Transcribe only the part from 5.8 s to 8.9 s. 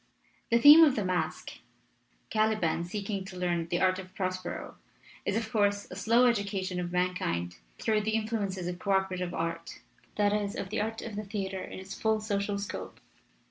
the slow education of mankind through the influences of 3'S